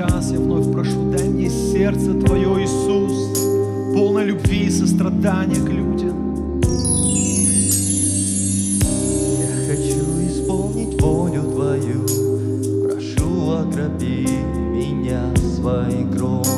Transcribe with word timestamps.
сейчас 0.00 0.30
я 0.32 0.38
вновь 0.38 0.72
прошу, 0.72 1.10
дай 1.10 1.28
мне 1.28 1.50
сердце 1.50 2.14
Твое, 2.14 2.64
Иисус, 2.64 3.38
полное 3.94 4.24
любви 4.24 4.66
и 4.66 4.70
сострадания 4.70 5.56
к 5.56 5.68
людям. 5.68 6.60
Я 9.38 9.66
хочу 9.68 10.00
исполнить 10.26 11.00
волю 11.00 11.42
Твою, 11.42 12.06
прошу 12.82 13.50
окропи 13.50 14.26
меня 14.72 15.22
своей 15.56 16.06
кровью. 16.06 16.48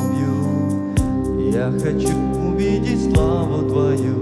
Я 1.51 1.71
хочу 1.71 2.15
увидеть 2.47 3.13
славу 3.13 3.67
Твою, 3.67 4.21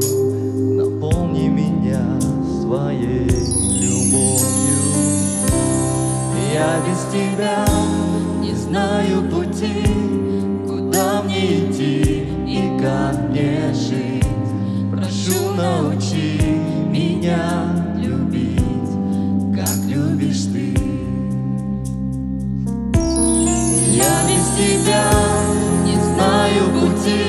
Я 6.61 6.79
без 6.87 7.01
Тебя 7.11 7.65
не 8.39 8.53
знаю 8.53 9.23
пути, 9.31 9.83
куда 10.67 11.23
мне 11.23 11.71
идти 11.71 12.27
и 12.45 12.79
как 12.79 13.29
мне 13.29 13.73
жить. 13.73 14.23
Прошу, 14.91 15.55
научи 15.55 16.39
меня 16.87 17.73
любить, 17.97 18.91
как 19.55 19.75
любишь 19.87 20.43
ты. 20.53 20.75
Я 23.89 24.15
без 24.29 24.45
тебя 24.55 25.05
не 25.83 25.95
знаю 25.99 26.63
пути, 26.75 27.23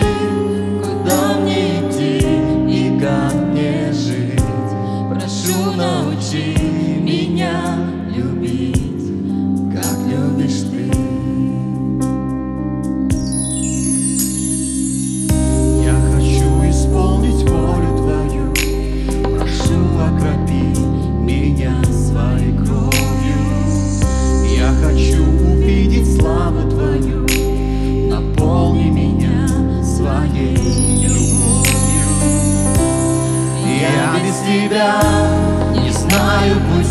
куда 0.84 1.38
мне 1.40 1.80
идти 1.80 2.18
и 2.68 3.00
как 3.00 3.34
мне 3.50 3.92
жить. 3.94 4.42
Прошу, 5.08 5.72
научи 5.74 6.54
меня 7.00 7.54
любить, 8.14 8.91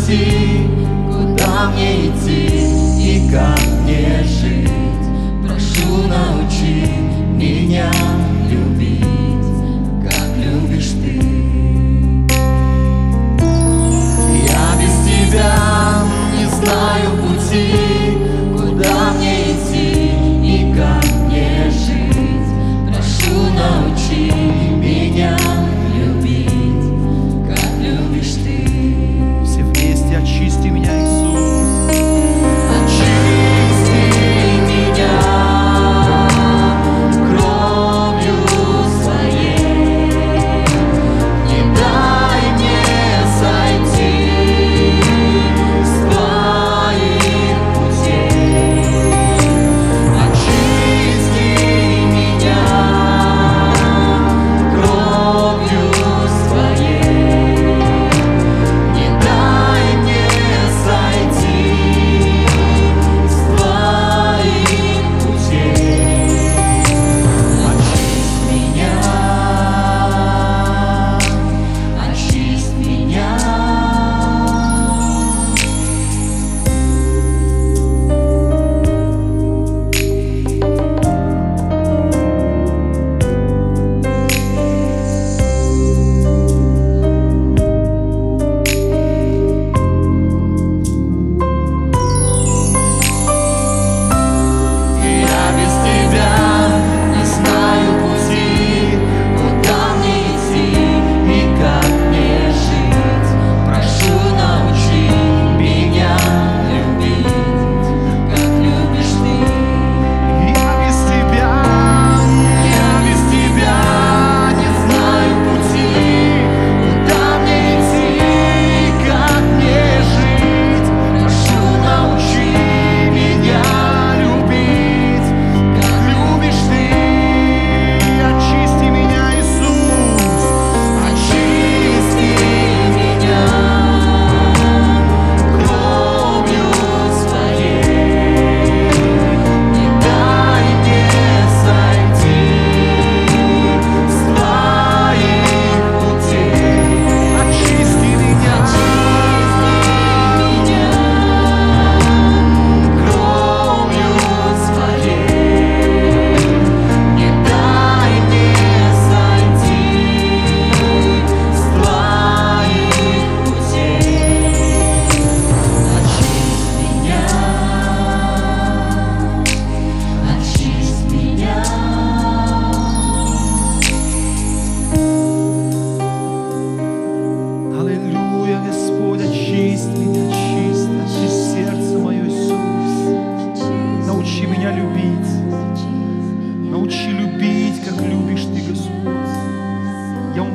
пути, 0.02 0.66
куда 1.06 1.70
мне 1.70 2.08
идти 2.08 2.46
и 2.98 3.30
как 3.30 3.58
мне 3.82 4.22
жить. 4.24 4.68
Прошу, 5.46 6.08
научи 6.08 6.88
меня 7.36 7.90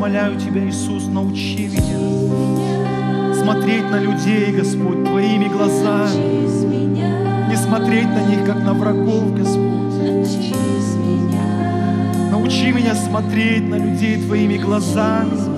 умоляю 0.08 0.40
Тебя, 0.40 0.66
Иисус, 0.66 1.08
научи 1.08 1.68
меня 1.68 3.36
смотреть 3.36 3.92
на 3.92 4.00
людей, 4.00 4.54
Господь, 4.54 5.04
Твоими 5.04 5.50
глазами, 5.50 7.50
не 7.50 7.58
смотреть 7.58 8.08
на 8.08 8.26
них, 8.30 8.46
как 8.46 8.64
на 8.64 8.74
врагов, 8.74 9.36
Господь. 9.36 9.68
Научи 12.32 12.72
меня 12.72 12.96
смотреть 12.96 13.68
на 13.68 13.76
людей 13.76 14.24
Твоими 14.24 14.58
глазами. 14.58 15.58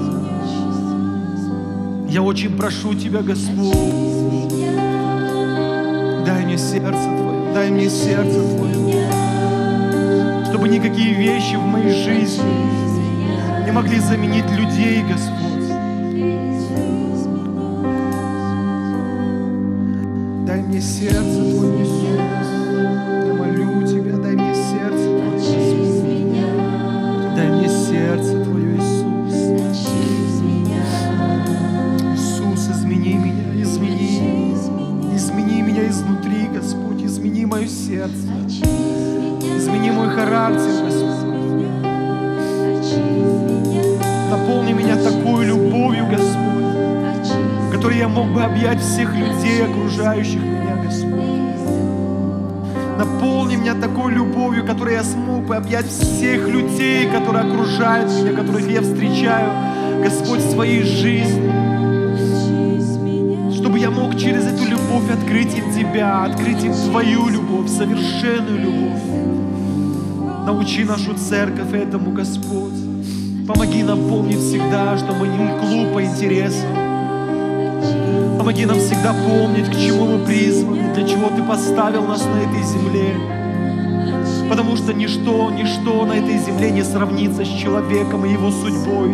Я 2.10 2.24
очень 2.24 2.58
прошу 2.58 2.96
Тебя, 2.96 3.22
Господь, 3.22 3.76
дай 6.26 6.46
мне 6.46 6.58
сердце 6.58 6.90
Твое, 6.90 7.54
дай 7.54 7.70
мне 7.70 7.88
сердце 7.88 8.42
Твое, 8.58 9.12
чтобы 10.50 10.68
никакие 10.70 11.14
вещи 11.14 11.56
в 11.56 11.68
моей 11.68 11.92
жизни 11.92 12.89
не 13.66 13.72
могли 13.72 14.00
заменить 14.00 14.50
людей, 14.52 15.04
Господь. 15.04 15.68
Дай 20.46 20.62
мне 20.62 20.82
сердце 20.82 21.52
Твое, 21.52 21.84
Иисус. 21.84 22.48
Я 23.28 23.34
молю 23.34 23.88
Тебя, 23.88 24.18
дай 24.18 24.36
мне 24.36 24.54
сердце 24.56 25.06
Твое, 25.06 25.32
Господь. 25.32 25.80
Дай 27.36 27.50
мне 27.50 27.70
сердце 27.70 28.44
Твое, 28.44 28.76
Иисус. 28.78 29.88
Иисус, 32.14 32.70
измени 32.76 33.14
меня, 33.16 33.64
измени. 33.64 34.56
Измени 35.16 35.62
меня 35.62 35.88
изнутри, 35.88 36.48
Господь, 36.54 37.04
измени 37.04 37.46
мое 37.46 37.68
сердце. 37.68 38.28
Измени 38.48 39.92
мой 39.92 40.10
характер, 40.10 40.79
бы 48.30 48.44
объять 48.44 48.82
всех 48.82 49.14
людей, 49.16 49.64
окружающих 49.66 50.42
меня, 50.42 50.76
Господь. 50.84 51.20
Наполни 52.98 53.56
меня 53.56 53.76
такой 53.76 54.14
любовью, 54.14 54.66
которой 54.66 54.96
я 54.96 55.04
смог 55.04 55.46
бы 55.46 55.56
объять 55.56 55.88
всех 55.88 56.48
людей, 56.48 57.10
которые 57.10 57.46
окружают 57.46 58.12
меня, 58.12 58.34
которых 58.34 58.70
я 58.70 58.82
встречаю, 58.82 59.50
Господь, 60.04 60.40
в 60.40 60.52
своей 60.52 60.84
жизни. 60.84 61.50
Чтобы 63.54 63.80
я 63.80 63.90
мог 63.90 64.18
через 64.18 64.46
эту 64.46 64.66
любовь 64.66 65.10
открыть 65.12 65.58
им 65.58 65.72
Тебя, 65.72 66.24
открыть 66.26 66.64
им 66.64 66.74
Твою 66.74 67.30
любовь, 67.30 67.70
совершенную 67.70 68.60
любовь. 68.60 69.02
Научи 70.46 70.84
нашу 70.84 71.14
церковь 71.14 71.74
этому, 71.74 72.12
Господь. 72.12 72.74
Помоги 73.48 73.84
нам 73.84 74.10
помнить 74.10 74.40
всегда, 74.40 74.98
что 74.98 75.14
мы 75.14 75.28
не 75.28 75.48
клуб 75.60 75.94
по 75.94 76.04
интересам. 76.04 76.89
Помоги 78.38 78.66
нам 78.66 78.80
всегда 78.80 79.14
помнить, 79.14 79.70
к 79.70 79.80
чему 79.80 80.06
мы 80.06 80.26
призваны, 80.26 80.94
для 80.94 81.08
чего 81.08 81.30
Ты 81.30 81.44
поставил 81.44 82.04
нас 82.04 82.26
на 82.26 82.40
этой 82.40 82.64
земле. 82.64 83.14
Потому 84.50 84.76
что 84.76 84.94
ничто, 84.94 85.52
ничто 85.52 86.06
на 86.06 86.14
этой 86.14 86.38
земле 86.38 86.72
не 86.72 86.84
сравнится 86.84 87.46
с 87.46 87.48
человеком 87.48 88.26
и 88.26 88.32
его 88.32 88.50
судьбой. 88.50 89.10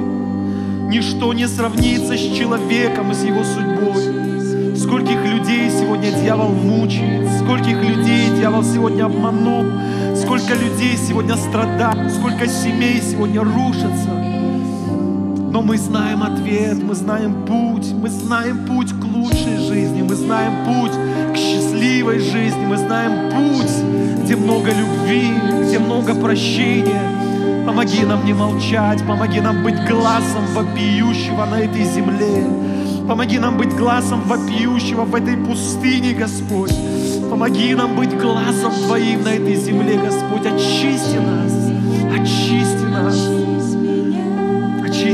Ничто 0.88 1.34
не 1.34 1.48
сравнится 1.48 2.16
с 2.16 2.38
человеком 2.38 3.12
и 3.12 3.14
с 3.14 3.24
его 3.24 3.44
судьбой. 3.44 4.78
Скольких 4.78 5.26
людей 5.26 5.70
сегодня 5.72 6.12
дьявол 6.12 6.50
мучает, 6.50 7.28
скольких 7.40 7.82
людей 7.82 8.30
дьявол 8.38 8.64
сегодня 8.64 9.06
обманул, 9.06 9.66
сколько 10.16 10.54
людей 10.54 10.96
сегодня 10.96 11.36
страдают, 11.36 12.12
сколько 12.14 12.48
семей 12.48 13.02
сегодня 13.02 13.42
рушатся. 13.42 14.25
Но 15.56 15.62
мы 15.62 15.78
знаем 15.78 16.22
ответ, 16.22 16.84
мы 16.84 16.94
знаем 16.96 17.46
путь, 17.46 17.94
мы 17.94 18.10
знаем 18.10 18.66
путь 18.66 18.92
к 18.92 19.06
лучшей 19.06 19.56
жизни, 19.56 20.02
мы 20.02 20.14
знаем 20.14 20.66
путь 20.66 20.92
к 21.34 21.38
счастливой 21.38 22.20
жизни, 22.20 22.66
мы 22.66 22.76
знаем 22.76 23.32
путь, 23.32 23.72
где 24.26 24.36
много 24.36 24.72
любви, 24.72 25.32
где 25.66 25.80
много 25.80 26.14
прощения. 26.14 27.66
Помоги 27.66 28.04
нам 28.04 28.26
не 28.26 28.34
молчать, 28.34 29.02
помоги 29.08 29.40
нам 29.40 29.64
быть 29.64 29.82
глазом 29.88 30.46
вопиющего 30.54 31.46
на 31.46 31.62
этой 31.62 31.86
земле. 31.86 32.46
Помоги 33.08 33.40
нам 33.40 33.58
быть 33.58 33.74
глазом 33.78 34.24
вопиющего 34.24 35.06
в 35.06 35.16
этой 35.16 35.38
пустыне, 35.38 36.16
Господь. 36.16 36.76
Помоги 37.30 37.74
нам 37.76 37.96
быть 37.96 38.14
глазом 38.18 38.74
Твоим 38.88 39.24
на 39.24 39.30
этой 39.30 39.56
земле, 39.56 40.02
Господь. 40.04 40.46
Очисти 40.46 41.16
нас, 41.16 41.72
очисти 42.14 42.84
нас 42.92 43.85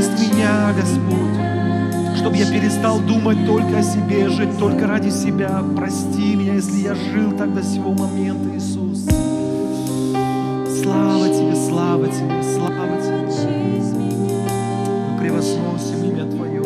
очисть 0.02 0.32
меня, 0.32 0.72
Господь, 0.74 2.16
чтобы 2.16 2.36
я 2.36 2.50
перестал 2.50 3.00
думать 3.00 3.46
только 3.46 3.78
о 3.78 3.82
себе, 3.82 4.28
жить 4.28 4.58
только 4.58 4.86
ради 4.86 5.10
себя. 5.10 5.62
Прости 5.76 6.34
меня, 6.34 6.54
если 6.54 6.80
я 6.80 6.94
жил 6.94 7.32
так 7.32 7.54
до 7.54 7.62
сего 7.62 7.92
момента, 7.92 8.48
Иисус. 8.56 9.04
Слава 10.82 11.28
Тебе, 11.28 11.54
слава 11.54 12.06
Тебе, 12.08 12.42
слава 12.42 13.00
Тебе. 13.00 13.12
Мы 15.10 15.18
превозносим 15.20 16.04
имя 16.04 16.24
Твое. 16.30 16.61